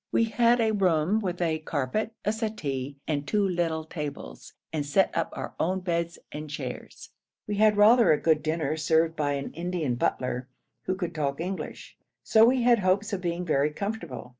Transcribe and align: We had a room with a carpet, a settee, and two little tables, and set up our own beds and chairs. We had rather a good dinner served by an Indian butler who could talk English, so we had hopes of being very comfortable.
We 0.11 0.23
had 0.23 0.59
a 0.59 0.71
room 0.71 1.19
with 1.19 1.39
a 1.43 1.59
carpet, 1.59 2.11
a 2.25 2.31
settee, 2.33 2.97
and 3.07 3.27
two 3.27 3.47
little 3.47 3.83
tables, 3.85 4.53
and 4.73 4.83
set 4.83 5.15
up 5.15 5.29
our 5.33 5.53
own 5.59 5.81
beds 5.81 6.17
and 6.31 6.49
chairs. 6.49 7.11
We 7.47 7.57
had 7.57 7.77
rather 7.77 8.11
a 8.11 8.19
good 8.19 8.41
dinner 8.41 8.77
served 8.77 9.15
by 9.15 9.33
an 9.33 9.53
Indian 9.53 9.93
butler 9.93 10.49
who 10.85 10.95
could 10.95 11.13
talk 11.13 11.39
English, 11.39 11.99
so 12.23 12.45
we 12.45 12.63
had 12.63 12.79
hopes 12.79 13.13
of 13.13 13.21
being 13.21 13.45
very 13.45 13.69
comfortable. 13.69 14.29